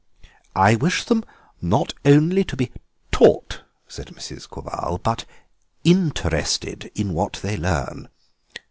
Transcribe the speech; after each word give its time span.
"I 0.55 0.73
wish 0.75 1.03
them 1.03 1.23
not 1.61 1.93
only 2.05 2.43
to 2.45 2.57
be 2.57 2.71
taught," 3.11 3.61
said 3.87 4.07
Mrs. 4.07 4.49
Quabarl, 4.49 4.97
"but 4.97 5.25
interested 5.83 6.89
in 6.95 7.13
what 7.13 7.33
they 7.43 7.55
learn. 7.55 8.09